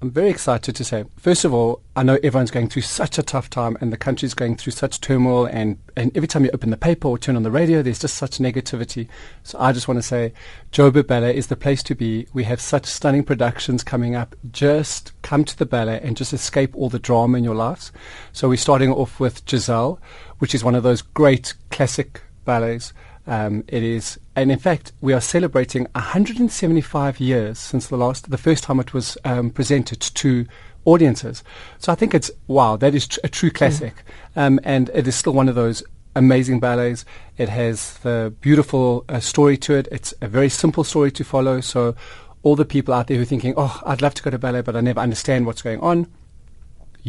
[0.00, 3.22] I'm very excited to say, first of all, I know everyone's going through such a
[3.22, 6.70] tough time and the country's going through such turmoil and, and every time you open
[6.70, 9.08] the paper or turn on the radio, there's just such negativity.
[9.42, 10.32] So I just want to say,
[10.70, 12.28] Joburg Ballet is the place to be.
[12.32, 14.36] We have such stunning productions coming up.
[14.52, 17.90] Just come to the ballet and just escape all the drama in your lives.
[18.32, 19.98] So we're starting off with Giselle,
[20.38, 22.92] which is one of those great classic ballets.
[23.26, 28.38] Um, it is, and in fact, we are celebrating 175 years since the last, the
[28.38, 30.46] first time it was um, presented to
[30.84, 31.42] audiences.
[31.78, 33.94] So I think it's wow, that is tr- a true classic,
[34.36, 34.42] mm.
[34.42, 35.82] um, and it is still one of those
[36.16, 37.04] amazing ballets.
[37.36, 39.88] It has the beautiful uh, story to it.
[39.92, 41.60] It's a very simple story to follow.
[41.60, 41.94] So
[42.42, 44.62] all the people out there who are thinking, oh, I'd love to go to ballet,
[44.62, 46.06] but I never understand what's going on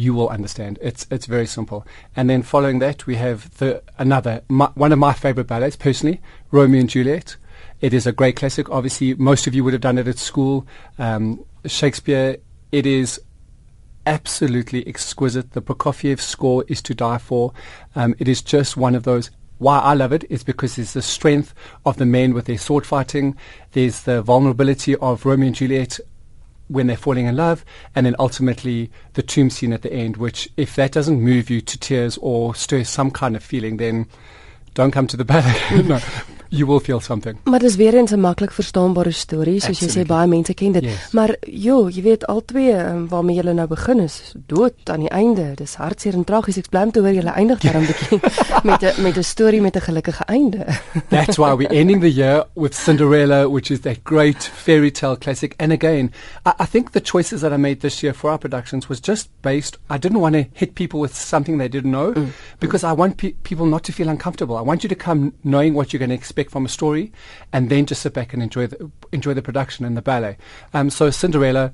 [0.00, 0.78] you will understand.
[0.80, 1.86] It's it's very simple.
[2.16, 6.20] And then following that, we have the another my, one of my favorite ballets personally,
[6.50, 7.36] Romeo and Juliet.
[7.80, 8.70] It is a great classic.
[8.70, 10.66] Obviously, most of you would have done it at school.
[10.98, 12.38] Um, Shakespeare.
[12.72, 13.20] It is
[14.06, 15.52] absolutely exquisite.
[15.52, 17.52] The Prokofiev score is to die for.
[17.94, 19.30] Um, it is just one of those.
[19.58, 21.52] Why I love it is because there's the strength
[21.84, 23.36] of the men with their sword fighting.
[23.72, 26.00] There's the vulnerability of Romeo and Juliet
[26.70, 30.48] when they're falling in love, and then ultimately the tomb scene at the end, which,
[30.56, 34.06] if that doesn't move you to tears or stir some kind of feeling, then
[34.74, 35.82] don't come to the ballet.
[35.82, 36.00] no,
[36.50, 37.38] you will feel something.
[37.44, 40.00] Maar dis weer eens 'n maklik verstaanbare storie, soos Absolutely.
[40.00, 40.84] jy sê baie mense ken dit.
[40.84, 41.10] Yes.
[41.12, 45.08] Maar jo, jy weet al twee um, waarmee julle nou begin is dood aan die
[45.08, 45.52] einde.
[45.54, 46.56] Dis hartseer en tragies.
[46.56, 48.20] Ek bly om te hoor julle eindig daarom bietjie
[48.62, 50.66] met 'n met 'n storie met 'n gelukkige einde.
[51.08, 55.54] That's why we're ending the year with Cinderella, which is that great fairy tale classic.
[55.56, 56.12] And again,
[56.46, 59.28] I, I think the choices that I made this year for our productions was just
[59.42, 62.32] based I didn't want to hit people with something they didn't know mm.
[62.58, 62.90] because mm.
[62.90, 64.56] I want pe- people not to feel uncomfortable.
[64.56, 67.12] I want you to come knowing what you're going to expect expect from a story,
[67.52, 70.36] and then just sit back and enjoy the enjoy the production and the ballet.
[70.74, 71.72] Um, so Cinderella.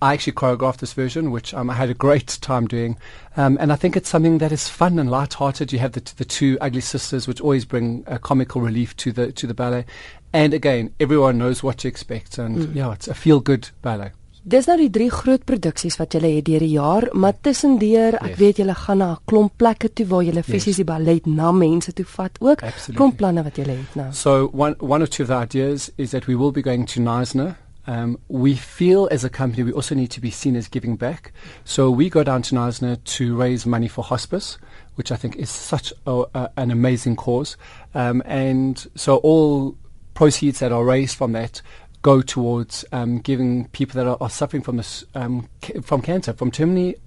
[0.00, 2.98] I actually choreographed this version, which um, I had a great time doing,
[3.36, 5.72] um, and I think it's something that is fun and light-hearted.
[5.72, 9.12] You have the, t- the two ugly sisters, which always bring a comical relief to
[9.12, 9.84] the to the ballet,
[10.32, 12.74] and again, everyone knows what to expect, and mm.
[12.74, 14.10] yeah, it's a feel-good ballet.
[14.42, 18.32] Dis nou die drie groot produksies wat julle het deur die jaar, maar tussendeur, ek
[18.32, 18.38] yes.
[18.40, 21.92] weet julle gaan na 'n klomp plekke toe waar julle fisies die ballet na mense
[21.92, 22.62] toe vat ook.
[22.62, 22.96] Absolutely.
[22.96, 24.12] Klomp planne wat julle het nou.
[24.12, 27.00] So one one or two of the ideas is that we will be going to
[27.00, 27.54] Neisner.
[27.86, 31.32] Um, we feel as a company we also need to be seen as giving back.
[31.64, 34.58] So we go down to Neisner to raise money for hospice,
[34.96, 37.56] which I think is such a, a, an amazing cause.
[37.94, 39.76] Um, and so all
[40.14, 41.62] proceeds that are raised from that
[42.02, 46.32] go towards um, giving people that are, are suffering from this um, ca- from cancer,
[46.32, 46.98] from terminally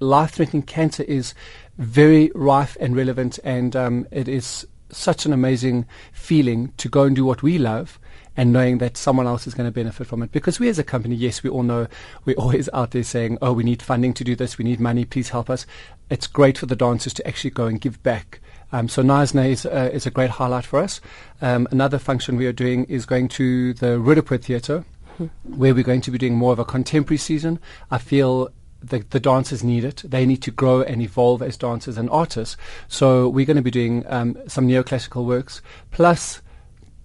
[0.00, 1.34] life-threatening cancer, is
[1.78, 7.16] very rife and relevant, and um, it is such an amazing feeling to go and
[7.16, 7.98] do what we love
[8.36, 10.32] and knowing that someone else is going to benefit from it.
[10.32, 11.86] Because we as a company, yes, we all know
[12.24, 15.04] we're always out there saying, oh, we need funding to do this, we need money,
[15.04, 15.66] please help us.
[16.10, 18.40] It's great for the dancers to actually go and give back
[18.74, 21.00] um, so Knysna is, uh, is a great highlight for us.
[21.40, 25.26] Um, another function we are doing is going to the Roodepoort Theatre, mm-hmm.
[25.56, 27.60] where we're going to be doing more of a contemporary season.
[27.92, 28.50] I feel
[28.82, 30.02] the, the dancers need it.
[30.04, 32.56] They need to grow and evolve as dancers and artists.
[32.88, 35.62] So we're going to be doing um, some neoclassical works,
[35.92, 36.42] plus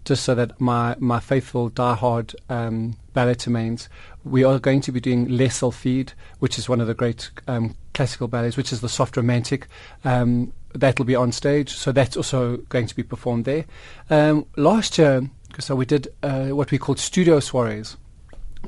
[0.05, 3.89] just so that my, my faithful diehard um, ballet mains,
[4.23, 7.75] we are going to be doing Les Sylphides, which is one of the great um,
[7.93, 9.67] classical ballets, which is the soft romantic.
[10.03, 13.65] Um, that'll be on stage, so that's also going to be performed there.
[14.09, 17.97] Um, last year, so we did uh, what we called studio soirees.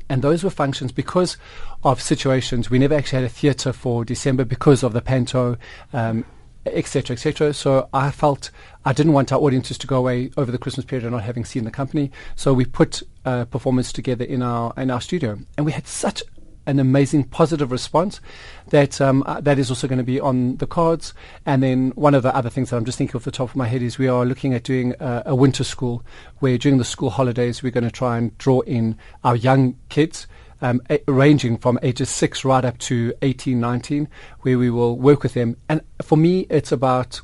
[0.08, 1.36] And those were functions because
[1.84, 2.70] of situations.
[2.70, 5.58] We never actually had a theatre for December because of the panto,
[5.92, 6.24] um,
[6.66, 7.52] etc., etc.
[7.52, 8.50] So I felt
[8.84, 11.44] I didn't want our audiences to go away over the Christmas period and not having
[11.44, 12.10] seen the company.
[12.36, 16.22] So we put a performance together in our in our studio, and we had such
[16.66, 18.20] an amazing positive response
[18.68, 21.12] that um, uh, that is also going to be on the cards.
[21.44, 23.56] And then one of the other things that I'm just thinking off the top of
[23.56, 26.04] my head is we are looking at doing uh, a winter school
[26.38, 30.26] where during the school holidays we're going to try and draw in our young kids.
[30.62, 34.08] Um, a- ranging from ages 6 right up to 18, 19,
[34.40, 35.56] where we will work with them.
[35.68, 37.20] And for me, it's about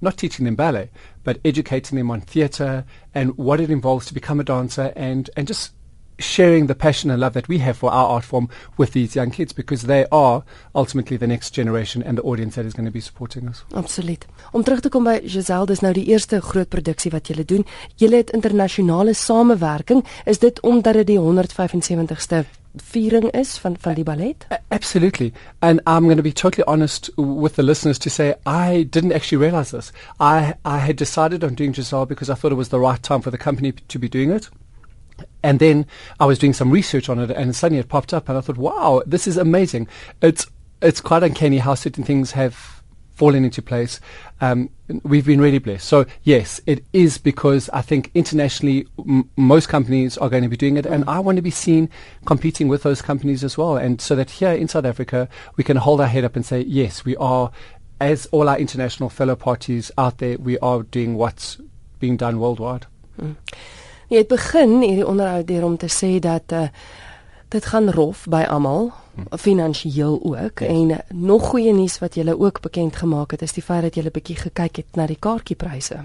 [0.00, 0.90] not teaching them ballet,
[1.24, 5.48] but educating them on theatre and what it involves to become a dancer and, and
[5.48, 5.72] just
[6.18, 9.30] sharing the passion and love that we have for our art form with these young
[9.30, 10.42] kids because they are
[10.74, 13.64] ultimately the next generation and the audience that is going to be supporting us.
[13.74, 14.26] Absoluut.
[14.52, 17.66] Om terug te kom by Giselle, dis nou die eerste groot produksie wat julle doen.
[17.96, 20.04] Julle het internasionale samewerking.
[20.26, 22.44] Is dit omdat dit die 175ste
[22.78, 24.46] viering is van van die ballet?
[24.68, 25.32] Absolutely.
[25.60, 29.38] And I'm going to be totally honest with the listeners to say I didn't actually
[29.38, 29.92] realize this.
[30.20, 33.22] I I had decided on doing Giselle because I thought it was the right time
[33.22, 34.50] for the company to be doing it.
[35.42, 35.86] And then
[36.18, 38.58] I was doing some research on it, and suddenly it popped up, and I thought,
[38.58, 39.88] "Wow, this is amazing!"
[40.20, 40.46] It's
[40.82, 42.78] it's quite uncanny how certain things have
[43.18, 43.98] fallen into place.
[44.40, 44.70] Um,
[45.02, 45.86] we've been really blessed.
[45.86, 50.56] So yes, it is because I think internationally m- most companies are going to be
[50.56, 51.90] doing it, and I want to be seen
[52.26, 55.76] competing with those companies as well, and so that here in South Africa we can
[55.76, 57.50] hold our head up and say, yes, we are,
[58.00, 61.58] as all our international fellow parties out there, we are doing what's
[61.98, 62.86] being done worldwide.
[63.20, 63.34] Mm.
[64.08, 66.68] Jy het begin hierdie onderhoud deur om te sê dat uh,
[67.52, 68.90] dit gaan rof by almal
[69.36, 70.68] finansiëel ook yes.
[70.68, 74.10] en nog goeie nuus wat julle ook bekend gemaak het is die feit dat julle
[74.10, 76.04] bietjie gekyk het na die kaartjiepryse.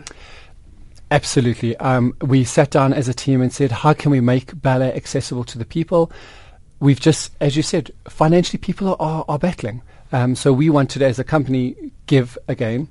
[1.13, 1.75] Absolutely.
[1.79, 5.43] Um, we sat down as a team and said, how can we make ballet accessible
[5.43, 6.09] to the people?
[6.79, 9.81] We've just, as you said, financially people are, are battling.
[10.11, 11.75] Um, so we wanted, as a company,
[12.07, 12.87] give again.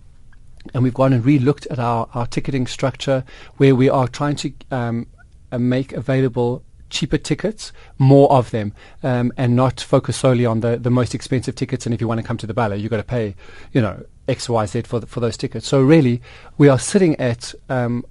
[0.74, 3.24] And we've gone and re-looked at our, our ticketing structure
[3.56, 5.06] where we are trying to um,
[5.50, 10.76] uh, make available cheaper tickets, more of them, um, and not focus solely on the,
[10.76, 11.86] the most expensive tickets.
[11.86, 13.34] And if you want to come to the ballet, you've got to pay,
[13.72, 15.66] you know, X, Y, Z for, the, for those tickets.
[15.66, 16.22] So really,
[16.58, 18.04] we are sitting at um,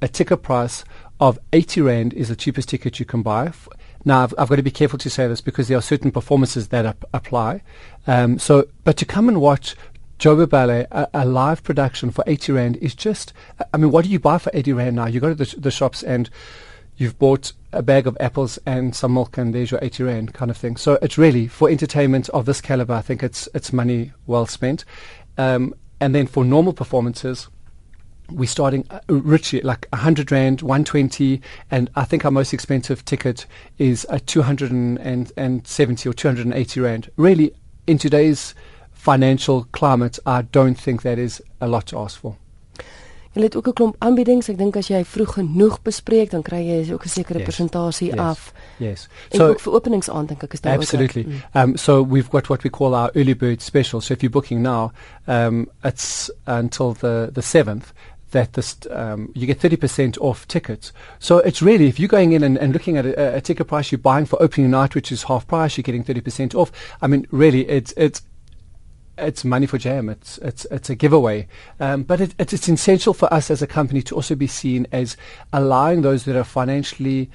[0.00, 0.84] a ticket price
[1.20, 3.52] of 80 Rand is the cheapest ticket you can buy.
[4.04, 6.68] Now, I've, I've, got to be careful to say this because there are certain performances
[6.68, 7.62] that ap- apply.
[8.06, 9.74] Um, so, but to come and watch
[10.18, 13.32] Joburg Ballet, a, a, live production for 80 Rand is just,
[13.72, 15.06] I mean, what do you buy for 80 Rand now?
[15.06, 16.28] You go to the, the shops and
[16.98, 20.50] you've bought a bag of apples and some milk and there's your 80 rand kind
[20.50, 20.76] of thing.
[20.76, 24.84] So it's really for entertainment of this caliber, I think it's it's money well spent.
[25.38, 27.48] Um, and then for normal performances,
[28.30, 31.40] we're starting uh, richly like 100 rand, 120,
[31.70, 33.46] and I think our most expensive ticket
[33.78, 37.10] is a 270 or 280 rand.
[37.16, 37.54] Really,
[37.86, 38.54] in today's
[38.98, 42.36] financial climate, I don't think that is a lot to ask for.
[43.32, 44.48] Hulle het ook 'n klomp aanbiedings.
[44.48, 47.46] Ek dink as jy vroeg genoeg bespreek, dan kry jy ook 'n sekere yes.
[47.46, 48.18] persentasie yes.
[48.18, 48.52] af.
[48.76, 49.08] Yes.
[49.30, 51.22] So en ook vir openingsaand dink ek is daar Absolutely.
[51.22, 51.28] ook.
[51.28, 51.62] Mm.
[51.62, 54.00] Um so we've got what we call our early bird special.
[54.00, 54.90] So if you're booking now,
[55.26, 57.92] um it's until the the 7th
[58.30, 60.92] that this, um, you get 30% off tickets.
[61.18, 63.90] So it's really, if you're going in and, and looking at a, a, ticket price,
[63.90, 66.70] you're buying for opening night, which is half price, you're getting 30% off.
[67.00, 68.22] I mean, really, it's, it's,
[69.18, 70.08] it's money for jam.
[70.08, 71.48] It's it's it's a giveaway,
[71.80, 74.86] um, but it, it's, it's essential for us as a company to also be seen
[74.92, 75.16] as
[75.52, 77.30] allowing those that are financially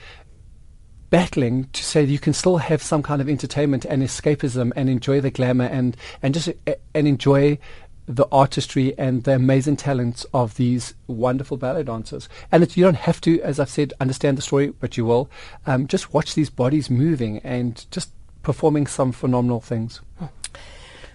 [1.09, 5.21] battling to say you can still have some kind of entertainment and escapism and enjoy
[5.21, 7.57] the glamour and and just uh, and enjoy
[8.06, 12.27] the artistry and the amazing talents of these wonderful ballet dancers.
[12.51, 15.29] And you don't have to, as I've said, understand the story, but you will.
[15.65, 20.01] Um, just watch these bodies moving and just performing some phenomenal things.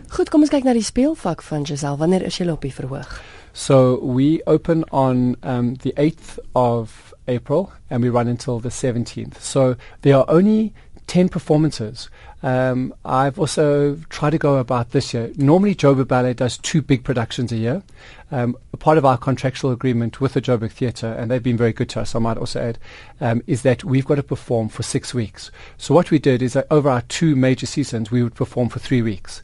[0.09, 1.99] Goed, kom ons kyk na die speelvak van Giselle.
[2.01, 3.19] Wanneer is julle op die verhoog?
[3.53, 9.41] So we open on um, the 8th of April and we run until the 17th.
[9.41, 10.73] So there are only
[11.09, 12.09] 10 performances.
[12.43, 15.33] Um, I've also tried to go about this year.
[15.37, 17.83] Normally, Joburg Ballet does two big productions a year.
[18.31, 21.89] Um, part of our contractual agreement with the Joburg Theatre, and they've been very good
[21.91, 22.79] to us, I might also add,
[23.21, 25.51] um, is that we've got to perform for six weeks.
[25.79, 28.79] So what we did is that over our two major seasons, we would perform for
[28.79, 29.43] three weeks.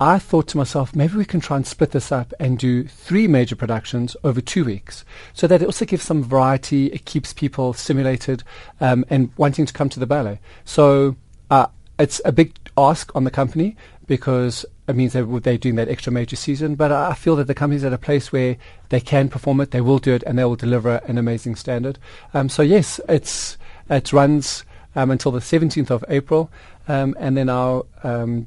[0.00, 3.28] I thought to myself, maybe we can try and split this up and do three
[3.28, 6.86] major productions over two weeks so that it also gives some variety.
[6.86, 8.42] It keeps people stimulated
[8.80, 10.40] um, and wanting to come to the ballet.
[10.64, 11.16] So
[11.50, 11.66] uh,
[11.98, 13.76] it's a big ask on the company
[14.06, 16.74] because it means that they're doing that extra major season.
[16.74, 18.56] But I feel that the company's at a place where
[18.88, 21.98] they can perform it, they will do it, and they will deliver an amazing standard.
[22.34, 23.56] Um, so yes, it's
[23.88, 24.64] it runs
[24.96, 26.50] um, until the 17th of April,
[26.88, 28.46] um, and then our um,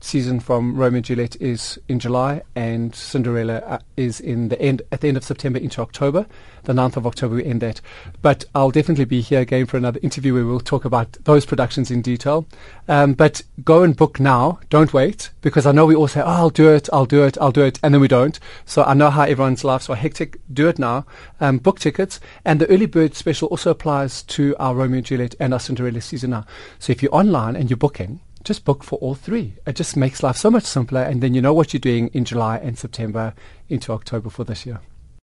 [0.00, 4.82] season from Romeo and Juliet is in July, and Cinderella uh, is in the end
[4.92, 6.26] at the end of September into October.
[6.64, 7.80] The 9th of October we end that.
[8.22, 11.90] But I'll definitely be here again for another interview where we'll talk about those productions
[11.90, 12.46] in detail.
[12.88, 14.58] Um, but go and book now.
[14.68, 17.38] Don't wait because I know we all say, "Oh, I'll do it, I'll do it,
[17.40, 18.38] I'll do it," and then we don't.
[18.64, 20.40] So I know how everyone's lives are hectic.
[20.52, 21.06] Do it now.
[21.40, 25.34] Um, book tickets, and the early bird special also applies to our Romeo and Juliet
[25.38, 26.46] and our Cinderella season now.
[26.78, 29.54] So if you're online and you're booking just book for all three.
[29.66, 32.24] It just makes life so much simpler, and then you know what you're doing in
[32.24, 33.34] July and September
[33.68, 34.80] into October for this year.